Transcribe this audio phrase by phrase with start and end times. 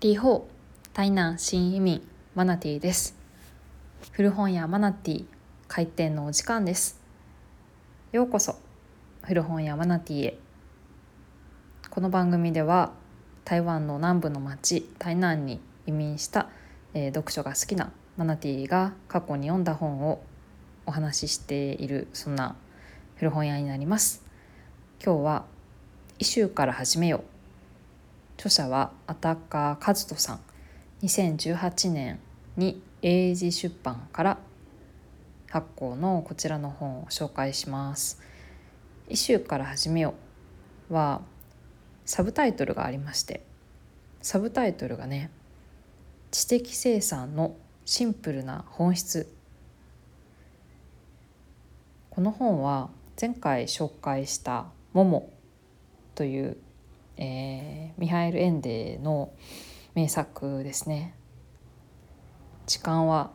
[0.00, 2.00] リーホー台南新移民
[2.36, 3.16] マナティです。
[4.12, 5.24] 古本屋マナティ
[5.66, 7.00] 開店のお時間です。
[8.12, 8.60] ようこそ
[9.22, 10.38] 古本屋マナティへ。
[11.90, 12.92] この番組では
[13.44, 16.48] 台湾の南部の町台南に移民した、
[16.94, 20.22] えー、読書が好きなマナティが過去に読んだ本を
[20.86, 22.54] お話ししているそんな
[23.16, 24.22] 古本屋になります。
[25.04, 25.44] 今日は
[26.20, 27.24] 「イシューから始めよう」
[28.38, 30.40] 著者はアタッカー和人さん
[31.02, 32.20] 2018年
[32.56, 34.38] に英字出版から
[35.50, 38.20] 発行のこちらの本を紹介します。
[39.08, 40.14] イシューから始めよ
[40.90, 41.22] うは
[42.04, 43.42] サブタイトルがありまして
[44.22, 45.30] サブタイトルがね
[46.30, 49.32] 知的生産のシンプルな本質
[52.10, 55.30] この本は前回紹介した「モモ」
[56.14, 56.58] という
[57.18, 59.30] えー、ミハエル・エンデの
[59.94, 61.14] 名作ですね。
[62.66, 63.30] 時間は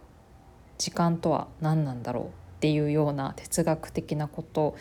[0.78, 4.78] 時間とは何なんだろうっていうような哲学的なことを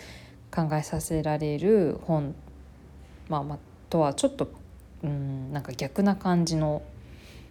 [0.55, 2.35] 考えさせられる本、
[3.29, 3.59] まあ、まあ
[3.91, 4.51] とはちょっと
[5.03, 6.83] うんなんか逆な感じの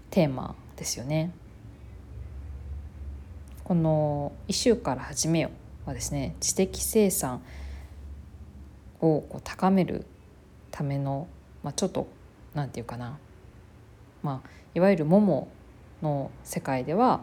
[0.09, 1.31] テーマですよね。
[3.63, 5.51] この「イシューから始めよ」
[5.85, 7.41] はですね知的生産
[8.99, 10.05] をこう高める
[10.71, 11.27] ための
[11.63, 12.07] まあ、ちょっと
[12.53, 13.17] 何て言うかな、
[14.23, 15.49] まあ、いわゆるモモ
[16.01, 17.21] の世界では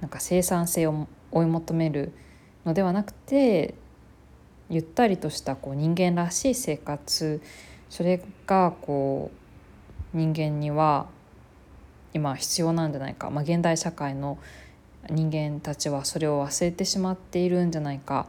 [0.00, 2.12] なんか生産性を追い求める
[2.64, 3.74] のではなくて
[4.68, 7.40] ゆったりとしたこう人間らしい生活
[7.88, 9.30] それがこ
[10.14, 11.06] う人間には
[12.12, 14.38] 今必要なんじゃないか、まあ、現代社会の
[15.10, 18.26] 人間たちはそれを忘れてしまっているんじゃないか。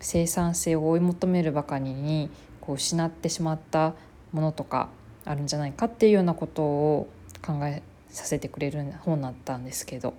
[0.00, 2.30] 生産性を追い求めるばかりに
[2.68, 3.94] こう失ってしまった
[4.30, 4.90] ものとか
[5.24, 7.08] あるんじゃないかっていうようなことを
[7.40, 10.12] 考えさせてくれる本だったんですけど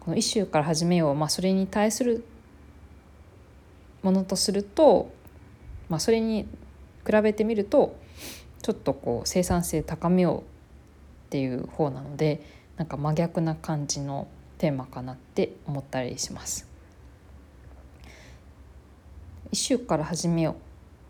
[0.00, 2.24] この「一周から始めよう」まあ、それに対する
[4.02, 5.10] ものとすると、
[5.90, 6.48] まあ、それに
[7.04, 7.98] 比べてみると
[8.62, 10.44] ちょっとこう生産性高めようっ
[11.28, 12.40] ていう方なので
[12.78, 14.26] なんか真逆な感じの
[14.56, 16.66] テーマかなって思ったりします。
[19.50, 20.67] 一週から始めよう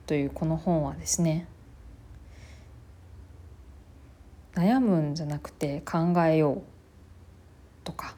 [0.09, 1.47] というこの本はですね
[4.55, 6.63] 悩むんじゃなくて考えよう
[7.85, 8.17] とか、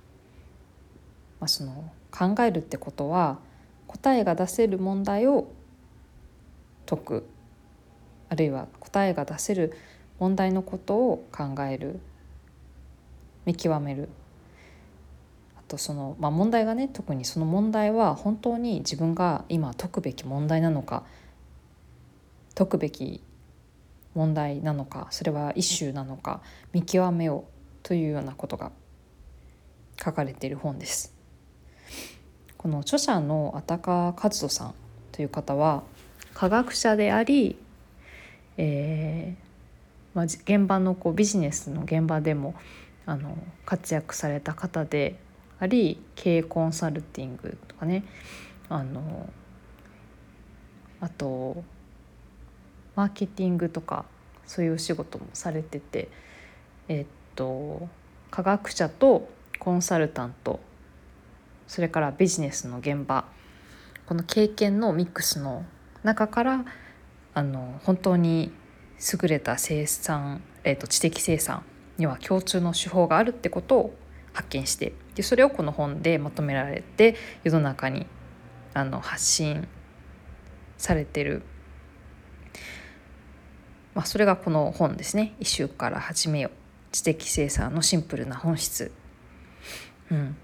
[1.40, 3.40] まあ、その考えるってことは
[3.88, 5.50] 答えが出せる問題を
[6.86, 7.26] 解く
[8.28, 9.76] あるいは答えが出せる
[10.20, 11.98] 問題のことを考える
[13.46, 14.08] 見極める。
[15.56, 21.02] あとその、まあ、問題がね特にその問題は本当に自分が今解くべき問題なのか
[22.54, 23.22] 解くべき
[24.14, 26.40] 問題なのかそれは一種なのか
[26.72, 28.72] 見極めようというようなことが
[30.02, 31.14] 書かれている本です。
[32.56, 34.74] この著者のアタカ和人さん
[35.12, 35.82] という方は
[36.34, 37.56] 科学者であり、
[38.58, 39.50] えー
[40.14, 42.54] まあ、現場のこうビジネスの現場でも
[43.06, 45.18] あの活躍された方で
[45.58, 48.04] あり経営コンサルティングとかね
[48.68, 49.28] あの
[51.00, 51.64] あと
[53.00, 54.04] マーケティングとか
[54.46, 56.08] そういうお仕事もされてて
[56.86, 57.88] えっと
[58.30, 59.26] 科学者と
[59.58, 60.60] コンサルタント
[61.66, 63.24] それからビジネスの現場
[64.04, 65.64] この経験のミックスの
[66.02, 66.66] 中から
[67.32, 68.52] あの本当に
[69.22, 71.62] 優れた生産、えー、と知的生産
[71.96, 73.94] には共通の手法があるってことを
[74.34, 78.04] 発見してでそれをこの本でまとめられて世の中に
[78.74, 79.66] あの発信
[80.76, 81.44] されてる
[83.94, 86.50] まあ、それがこの本ですね「一週から始めよ
[86.92, 88.92] 知的生産のシンプルな本質」
[90.10, 90.36] うん、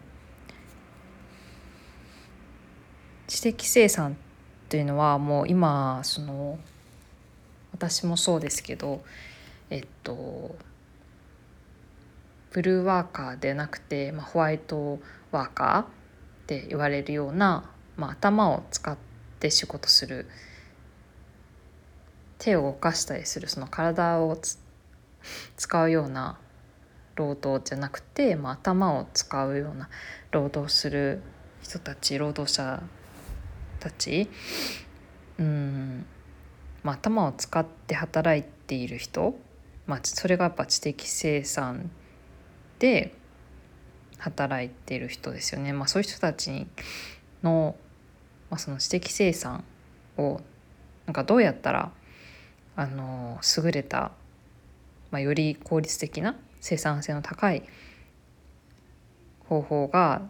[3.26, 4.14] 知的生産っ
[4.68, 6.58] ていうのはもう今その
[7.72, 9.04] 私もそうですけど
[9.70, 10.56] えっと
[12.52, 14.98] ブルーワーカーでなくて、まあ、ホワイト
[15.30, 15.84] ワーカーっ
[16.46, 18.96] て言われるような、まあ、頭を使っ
[19.40, 20.26] て仕事する
[22.38, 24.38] 手を動かしたりするその体を
[25.56, 26.38] 使うような
[27.14, 29.88] 労働じゃなくて、まあ、頭を使うような
[30.30, 31.22] 労働する
[31.62, 32.82] 人たち労働者
[33.80, 34.28] たち。
[35.38, 36.06] うん、
[36.82, 39.34] まあ、頭を使って働いている人、
[39.86, 41.90] まあ、それがやっぱ知的生産
[42.78, 43.14] で
[44.18, 45.72] 働いている人ですよね。
[45.72, 46.66] まあ、そういう人たち
[47.42, 47.76] の,、
[48.50, 49.64] まあその知的生産
[50.16, 50.40] を
[51.06, 51.92] なんかどうやったら
[52.76, 54.12] あの優れた、
[55.10, 57.62] まあ、より効率的な生産性の高い
[59.48, 60.22] 方法が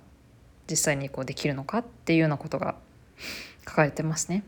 [0.70, 2.76] 実際にこうできるのかっていうようなことが
[3.66, 4.44] 書かれてますね。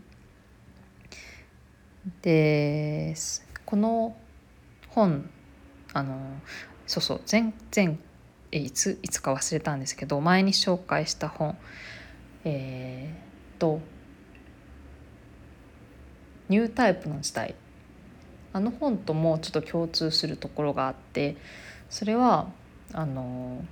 [2.22, 3.14] で
[3.66, 4.16] この
[4.88, 5.28] 本
[5.92, 6.16] あの
[6.86, 7.98] そうそう前前
[8.50, 11.56] えいついつか忘れたんですけど前に紹介した本
[12.44, 13.80] えー、っと
[16.48, 17.54] 「ニュータイプの時代」
[18.52, 21.36] あの本ともちょっと共通するところがあって
[21.90, 22.48] それは
[22.92, 23.64] あの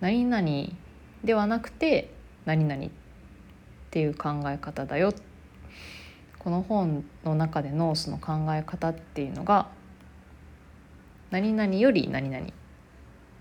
[0.00, 0.46] 何々
[1.24, 2.10] ではなくて
[2.44, 2.88] 何々っ
[3.90, 5.12] ていう考え方だよ
[6.38, 9.68] この本の中でのその考え方っていうのが
[11.30, 12.46] 何々より何々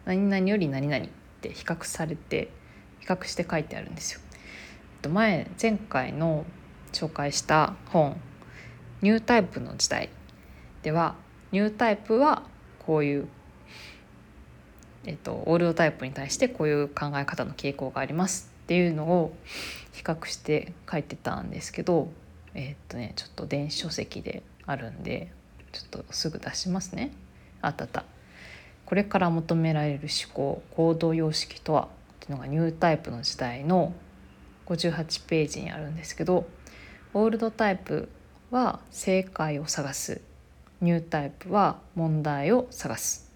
[0.06, 1.10] 何々より何々っ
[1.42, 2.52] て比較されて
[3.00, 4.20] 比較して書いてあるんですよ。
[5.10, 6.46] 前前回の
[6.92, 8.20] 紹介した本
[9.02, 10.10] 「ニュータイプの時代」
[10.84, 11.16] では
[11.52, 12.44] ニュータイプは
[12.86, 13.28] こういう、
[15.06, 19.36] えっと、オールドタイプに対してこういう考え方の傾向がありますっていうのを
[19.94, 22.10] 比較して書いてたんですけど
[22.54, 25.32] えっとねちょっと電子書籍であるんで
[25.72, 27.12] ちょっとすぐ出しますね。
[27.62, 28.06] あったあった。
[28.86, 31.88] これから求められる思考行動様式とはっ
[32.20, 33.94] ていうのがニュータイプの時代の
[34.66, 36.48] 58ページにあるんですけど
[37.14, 38.10] オールドタイプ
[38.52, 40.22] は正解を探す。
[40.82, 43.30] ニュータイプは問題を探す。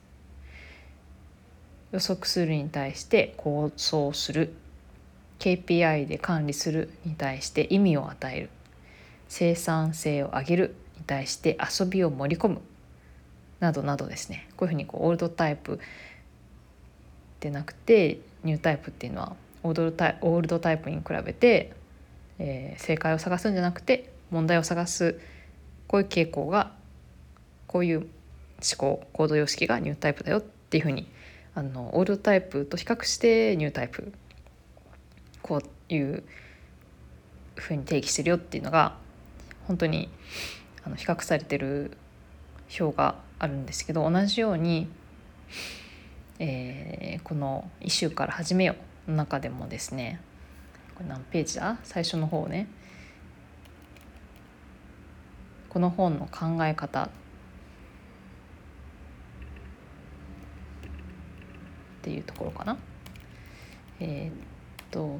[1.91, 4.53] 予測するに対して構想する。
[5.39, 8.49] KPI で管理するに対して意味を与える。
[9.27, 12.61] 生産性を上げるに対して遊びを盛り込む。
[13.59, 14.47] などなどですね。
[14.57, 15.79] こういうふうにこうオールドタイプ
[17.39, 21.73] でなくてニュータイプっていうのはオールドタイプに比べて、
[22.39, 25.19] えー、正解を探すんじゃなくて問題を探す
[25.87, 26.71] こういう傾向が
[27.67, 28.07] こういう思
[28.77, 31.07] 考行動様式がニュータイプだよっていうふうに
[31.55, 34.11] あのオールドタイプと比較してニュータイプ
[35.43, 36.23] こういう
[37.55, 38.95] ふうに定義してるよっていうのが
[39.67, 40.09] 本当に
[40.83, 41.95] あの比較されてる
[42.79, 44.87] 表があるんですけど同じように、
[46.39, 48.75] えー、この「一週から始めよ」
[49.07, 50.19] の中でもですね
[50.95, 51.77] これ何ページだ？
[51.83, 52.67] 最初の方ね。
[55.73, 57.05] この本の考え方。
[57.05, 57.09] っ
[62.03, 62.77] ていうところかな。
[63.99, 64.33] えー、っ
[64.91, 65.19] と。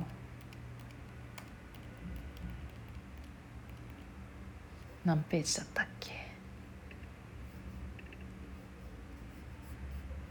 [5.03, 6.11] 何ページだったっけ？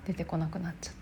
[0.07, 0.95] 出てこなくなっちゃっ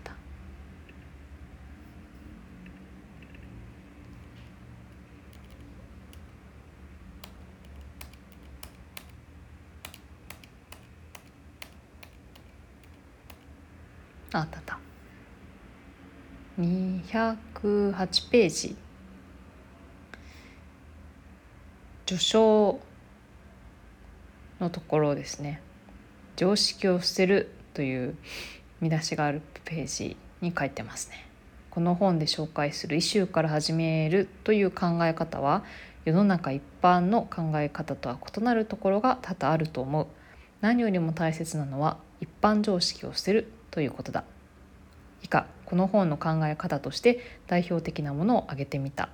[14.33, 14.79] あったった
[16.59, 18.75] 208ページ
[22.05, 22.79] 序章
[24.59, 25.61] のところですね
[26.35, 28.15] 常識を捨てるという
[28.79, 31.27] 見出しがあるページに書いてますね。
[31.69, 35.63] この本で紹介する「イシューから始める」という考え方は
[36.03, 40.07] 世の中一般の考え方とは異なるところが多々あると思う。
[40.59, 44.23] 何よりも大切なのは一般常識を捨てるということだ。
[45.23, 49.09] 以下この本の考え方として代表的なものを挙げてみた。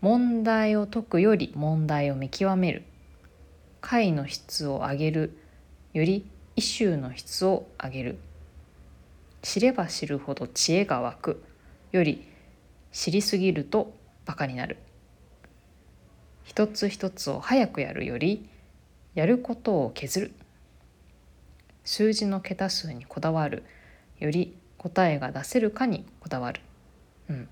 [0.00, 2.84] 問題を解くより問題を見極める。
[3.80, 5.38] 解の質を上げる
[5.92, 8.18] より異臭の質を上げる
[9.42, 11.44] 知れば知るほど知恵が湧く
[11.92, 12.26] より
[12.92, 13.94] 知りすぎると
[14.26, 14.76] バカになる
[16.44, 18.48] 一つ一つを早くやるより
[19.14, 20.32] やることを削る
[21.88, 23.62] 数字の桁数にこだわる
[24.18, 26.60] より答えが出せるかにこだわる、
[27.30, 27.48] うん、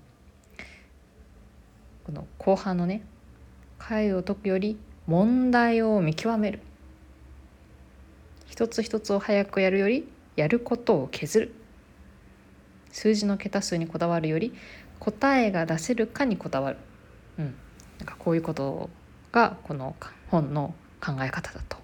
[2.05, 3.01] この後半のね
[3.79, 4.77] 解を解くより
[5.07, 6.59] 問題を見極める。
[8.45, 11.55] 一つ一つを早くやるよりやることを削る。
[12.91, 14.53] 数字の桁数にこだわるより
[14.99, 16.77] 答えが出せるかにこだわる、
[17.39, 17.55] うん、
[17.97, 18.91] なんかこういうこと
[19.31, 19.95] がこの
[20.29, 21.77] 本の考え方だと。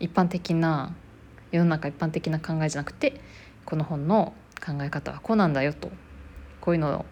[0.00, 0.94] 一般的な
[1.50, 3.20] 世の中一般的な考えじゃなくて
[3.64, 4.34] この本の
[4.64, 5.90] 考え方はこうなんだよと
[6.60, 7.04] こういうのを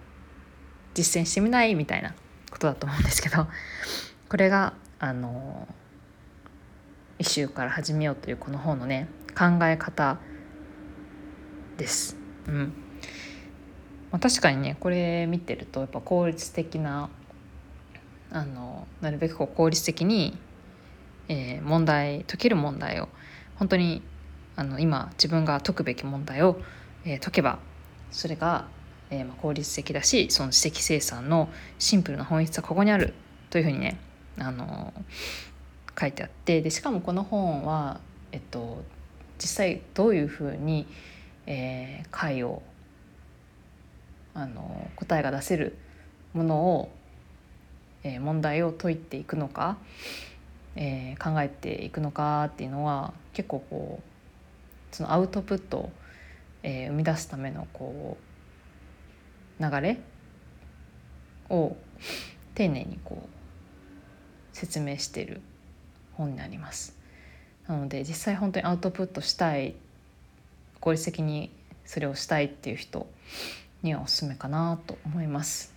[0.95, 2.15] 実践してみないみたいな
[2.51, 3.47] ことだと思うんですけど
[4.29, 5.69] これがあの
[7.19, 10.19] 一週から始めようというこの本のね考え方
[11.77, 12.17] です。
[12.47, 12.73] うん
[14.11, 17.09] まあ、確かにねこれ見てるとやっぱ効率的な
[18.31, 20.39] あのなるべくこう効率的に
[21.29, 23.09] えー、問題解ける問題を
[23.57, 24.03] 本当に
[24.57, 26.61] あの今自分が解くべき問題を、
[27.05, 27.59] えー、解けば
[28.11, 28.67] それが、
[29.11, 33.15] えー、まあ、効率的だしその知的生産のシンプルな本質はここにある
[33.51, 33.99] というふうにね、
[34.39, 34.93] あの
[35.99, 38.01] 書いてあってでしかもこの本は、
[38.33, 38.83] えっと、
[39.39, 40.87] 実際どういうふうに、
[41.47, 42.63] えー、解を
[44.35, 45.77] あの答えが出せる
[46.33, 46.91] ものを、
[48.03, 49.77] えー、問題を解いていくのか、
[50.75, 54.14] えー、考えていくのかっていうのは結構こう
[54.95, 55.93] そのアウトプットを、
[56.63, 58.17] えー、生み出すためのこ
[59.59, 59.99] う流れ
[61.51, 61.77] を
[62.55, 65.41] 丁寧にこう説明している
[66.13, 66.97] 本になります。
[67.67, 69.75] なので実際本当にアウトプットしたい
[70.79, 71.51] 効率的に
[71.85, 73.09] それをしたいっていう人
[73.83, 75.75] にはおすすめかなと思います。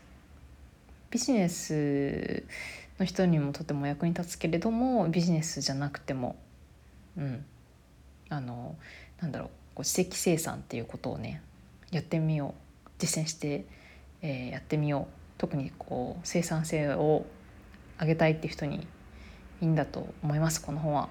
[1.09, 2.43] ビジネス
[2.99, 6.35] の人にもとても役に立つけれどもビジネスじゃなくても
[7.17, 7.45] うん
[8.29, 8.75] あの
[9.21, 11.41] なんだろうこう知的生産っていうことをね
[11.91, 12.53] やってみよ
[12.85, 13.65] う実践して、
[14.21, 15.17] えー、やってみよう。
[15.37, 17.25] 特にこう生産性を
[17.99, 18.87] 上げたいっていう人に
[19.61, 21.09] いいんだと思いますこの本は。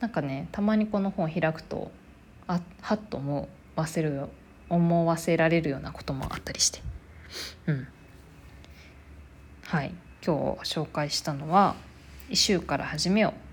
[0.00, 1.92] なんかねたまにこの本を開くと
[2.48, 4.28] あはっと思わせる
[4.68, 6.80] 思わせられるようなこともあったりして。
[7.66, 7.88] うん。
[9.66, 9.94] はい。
[10.24, 11.76] 今日紹介したのは
[12.28, 13.51] 「一週から始めよう。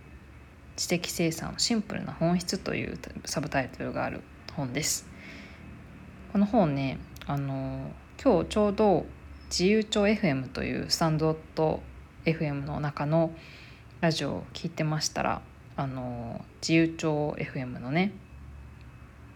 [0.79, 4.21] 知的生産シンプルな本質」というサブタイトルがある
[4.55, 5.05] 本です。
[6.31, 7.91] この本ねあの
[8.23, 9.05] 今日ちょうど
[9.49, 11.37] 自由帳 FM というスタンド
[12.23, 13.31] FM の中の
[13.99, 15.41] ラジオを聞いてましたら
[15.75, 18.13] あの自由帳 FM のね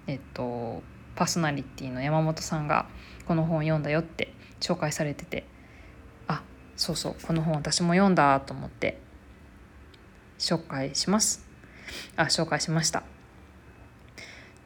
[0.08, 0.82] えっと
[1.16, 2.88] パーソナリティの山本さんが
[3.26, 5.46] この本を読んだよって紹介されてて
[6.28, 6.42] あ
[6.78, 9.03] そうそうこの本私も読んだと思って
[10.44, 11.46] 紹介します。
[12.18, 13.04] あ紹介しました。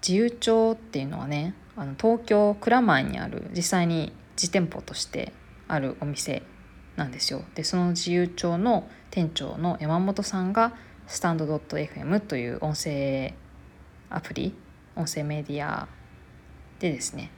[0.02, 5.34] 自由帳っていうのはねあの東京蔵前にある実際に実店舗として
[5.68, 6.44] あるお店
[6.96, 7.44] なんですよ。
[7.56, 10.74] でその自由帳の店長の山本さんが
[11.06, 13.34] スタンド .fm という音声
[14.10, 14.56] アプリ
[14.96, 15.88] 音声メディア
[16.80, 17.32] でですね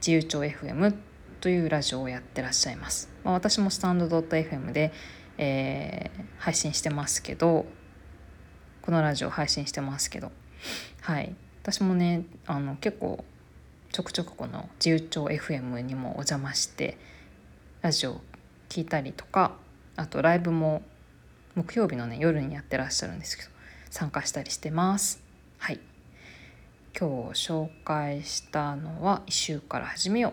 [0.00, 0.94] 自由帳 FM
[1.40, 4.92] というラジオをやってらっしゃいます、まあ、私もスタンド .fm で、
[5.38, 7.66] えー、配信してますけど
[8.86, 10.30] このラジオ配信してますけど。
[11.00, 11.34] はい。
[11.62, 13.24] 私もねあの結構
[13.90, 16.96] ちょくちょくこの自由帳 FM にもお邪魔して
[17.82, 18.20] ラジオ
[18.68, 19.56] 聞いたりとか
[19.96, 20.82] あとライブも
[21.56, 23.48] 木曜日のね夜にやってらっしゃるんですけど
[23.90, 25.20] 参加したりしてます。
[25.58, 25.80] はい。
[26.96, 30.32] 今日紹介したのは「一週から始めよう」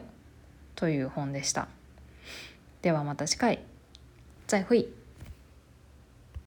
[0.78, 1.68] という本でした。
[2.84, 3.64] ではまた次回。
[4.46, 5.03] 再会。